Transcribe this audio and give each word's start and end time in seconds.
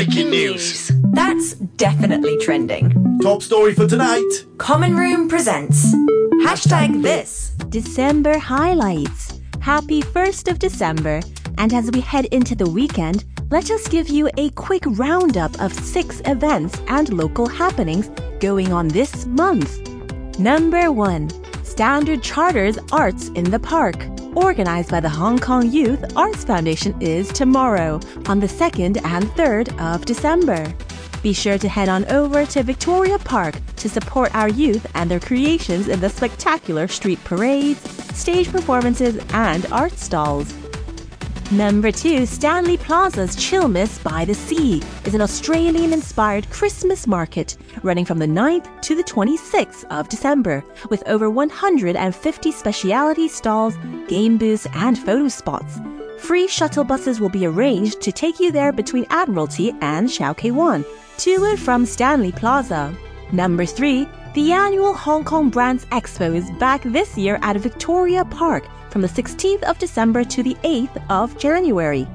Breaking 0.00 0.30
news. 0.30 0.90
That's 1.12 1.52
definitely 1.76 2.38
trending. 2.38 3.18
Top 3.20 3.42
story 3.42 3.74
for 3.74 3.86
tonight. 3.86 4.46
Common 4.56 4.96
Room 4.96 5.28
presents 5.28 5.94
hashtag 6.42 7.02
this. 7.02 7.50
December 7.68 8.38
highlights. 8.38 9.42
Happy 9.60 10.00
1st 10.00 10.50
of 10.50 10.58
December. 10.58 11.20
And 11.58 11.74
as 11.74 11.90
we 11.90 12.00
head 12.00 12.24
into 12.32 12.54
the 12.54 12.70
weekend, 12.70 13.26
let 13.50 13.70
us 13.70 13.86
give 13.88 14.08
you 14.08 14.30
a 14.38 14.48
quick 14.52 14.84
roundup 14.86 15.60
of 15.60 15.70
six 15.74 16.22
events 16.24 16.80
and 16.88 17.12
local 17.12 17.46
happenings 17.46 18.08
going 18.38 18.72
on 18.72 18.88
this 18.88 19.26
month. 19.26 19.86
Number 20.38 20.90
one, 20.90 21.28
Standard 21.62 22.22
Chartered 22.22 22.78
Arts 22.90 23.28
in 23.34 23.50
the 23.50 23.60
Park. 23.60 23.98
Organized 24.36 24.90
by 24.90 25.00
the 25.00 25.08
Hong 25.08 25.38
Kong 25.38 25.70
Youth 25.70 26.16
Arts 26.16 26.44
Foundation 26.44 26.94
is 27.00 27.28
tomorrow 27.28 27.98
on 28.26 28.38
the 28.38 28.46
2nd 28.46 29.04
and 29.04 29.24
3rd 29.30 29.78
of 29.80 30.04
December. 30.04 30.72
Be 31.20 31.32
sure 31.32 31.58
to 31.58 31.68
head 31.68 31.88
on 31.88 32.04
over 32.06 32.46
to 32.46 32.62
Victoria 32.62 33.18
Park 33.18 33.56
to 33.76 33.88
support 33.88 34.32
our 34.34 34.48
youth 34.48 34.86
and 34.94 35.10
their 35.10 35.20
creations 35.20 35.88
in 35.88 36.00
the 36.00 36.08
spectacular 36.08 36.86
street 36.86 37.22
parades, 37.24 37.80
stage 38.16 38.50
performances, 38.50 39.18
and 39.32 39.66
art 39.72 39.92
stalls. 39.92 40.54
Number 41.52 41.90
two, 41.90 42.26
Stanley 42.26 42.76
Plaza's 42.76 43.34
Chillmas 43.34 44.00
by 44.04 44.24
the 44.24 44.34
Sea 44.34 44.80
is 45.04 45.16
an 45.16 45.20
Australian 45.20 45.92
inspired 45.92 46.48
Christmas 46.48 47.08
market 47.08 47.56
running 47.82 48.04
from 48.04 48.20
the 48.20 48.26
9th 48.26 48.80
to 48.82 48.94
the 48.94 49.02
26th 49.02 49.84
of 49.90 50.08
December 50.08 50.62
with 50.90 51.02
over 51.08 51.28
150 51.28 52.52
specialty 52.52 53.26
stalls, 53.26 53.76
game 54.06 54.38
booths, 54.38 54.68
and 54.74 54.96
photo 54.96 55.26
spots. 55.26 55.80
Free 56.18 56.46
shuttle 56.46 56.84
buses 56.84 57.18
will 57.18 57.28
be 57.28 57.46
arranged 57.46 58.00
to 58.02 58.12
take 58.12 58.38
you 58.38 58.52
there 58.52 58.70
between 58.70 59.04
Admiralty 59.10 59.72
and 59.80 60.08
Shau 60.08 60.32
Kei 60.32 60.52
Wan 60.52 60.84
to 61.18 61.44
and 61.46 61.58
from 61.58 61.84
Stanley 61.84 62.30
Plaza. 62.30 62.94
Number 63.32 63.66
three, 63.66 64.06
the 64.34 64.52
annual 64.52 64.94
Hong 64.94 65.24
Kong 65.24 65.50
Brands 65.50 65.84
Expo 65.86 66.32
is 66.32 66.48
back 66.60 66.84
this 66.84 67.18
year 67.18 67.40
at 67.42 67.56
Victoria 67.56 68.24
Park 68.24 68.62
from 68.90 69.02
the 69.02 69.08
16th 69.08 69.62
of 69.62 69.78
December 69.78 70.24
to 70.24 70.42
the 70.42 70.54
8th 70.62 71.02
of 71.08 71.38
January. 71.38 72.06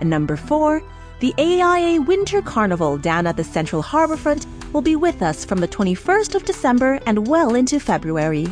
And 0.00 0.08
number 0.08 0.36
four, 0.36 0.82
the 1.20 1.34
AIA 1.38 2.00
Winter 2.00 2.40
Carnival 2.40 2.96
down 2.96 3.26
at 3.26 3.36
the 3.36 3.44
Central 3.44 3.82
Harbourfront 3.82 4.46
will 4.72 4.80
be 4.80 4.96
with 4.96 5.22
us 5.22 5.44
from 5.44 5.58
the 5.58 5.68
21st 5.68 6.34
of 6.34 6.44
December 6.44 6.98
and 7.06 7.28
well 7.28 7.54
into 7.54 7.78
February. 7.78 8.46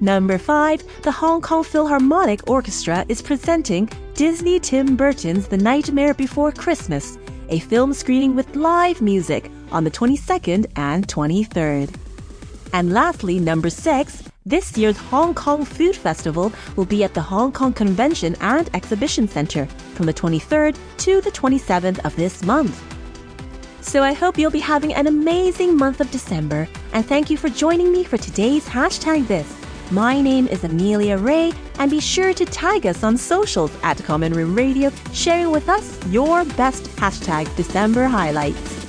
Number 0.00 0.36
5, 0.36 1.02
the 1.02 1.12
Hong 1.12 1.40
Kong 1.40 1.64
Philharmonic 1.64 2.50
Orchestra 2.50 3.06
is 3.08 3.22
presenting 3.22 3.88
Disney 4.14 4.60
Tim 4.60 4.96
Burton's 4.96 5.48
The 5.48 5.56
Nightmare 5.56 6.12
Before 6.12 6.52
Christmas, 6.52 7.16
a 7.48 7.60
film 7.60 7.94
screening 7.94 8.34
with 8.34 8.56
live 8.56 9.00
music 9.00 9.50
on 9.72 9.84
the 9.84 9.90
22nd 9.90 10.66
and 10.76 11.06
23rd. 11.08 11.94
And 12.72 12.92
lastly, 12.92 13.38
number 13.38 13.70
6, 13.70 14.25
this 14.46 14.78
year's 14.78 14.96
Hong 14.96 15.34
Kong 15.34 15.64
Food 15.64 15.96
Festival 15.96 16.52
will 16.76 16.84
be 16.84 17.02
at 17.02 17.14
the 17.14 17.20
Hong 17.20 17.50
Kong 17.50 17.72
Convention 17.72 18.36
and 18.40 18.70
Exhibition 18.74 19.26
Centre 19.26 19.66
from 19.94 20.06
the 20.06 20.14
23rd 20.14 20.78
to 20.98 21.20
the 21.20 21.32
27th 21.32 22.04
of 22.04 22.14
this 22.14 22.44
month. 22.44 22.80
So 23.80 24.04
I 24.04 24.12
hope 24.12 24.38
you'll 24.38 24.52
be 24.52 24.60
having 24.60 24.94
an 24.94 25.08
amazing 25.08 25.76
month 25.76 26.00
of 26.00 26.10
December, 26.12 26.68
and 26.92 27.04
thank 27.04 27.28
you 27.28 27.36
for 27.36 27.48
joining 27.48 27.90
me 27.90 28.04
for 28.04 28.18
today's 28.18 28.68
hashtag 28.68 29.26
this. 29.26 29.52
My 29.90 30.20
name 30.20 30.46
is 30.46 30.62
Amelia 30.62 31.18
Rae, 31.18 31.52
and 31.80 31.90
be 31.90 32.00
sure 32.00 32.32
to 32.32 32.44
tag 32.44 32.86
us 32.86 33.02
on 33.02 33.16
socials 33.16 33.72
at 33.82 34.02
Common 34.04 34.32
Room 34.32 34.54
Radio, 34.54 34.92
sharing 35.12 35.50
with 35.50 35.68
us 35.68 35.98
your 36.06 36.44
best 36.44 36.84
hashtag 36.96 37.54
December 37.56 38.06
highlights. 38.06 38.85